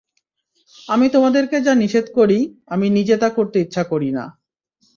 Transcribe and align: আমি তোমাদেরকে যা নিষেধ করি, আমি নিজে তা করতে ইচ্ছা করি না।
আমি 0.89 1.07
তোমাদেরকে 1.09 1.57
যা 1.61 1.73
নিষেধ 1.75 2.05
করি, 2.15 2.39
আমি 2.67 2.87
নিজে 2.89 3.15
তা 3.17 3.29
করতে 3.29 3.57
ইচ্ছা 3.59 3.83
করি 3.83 4.09
না। 4.11 4.25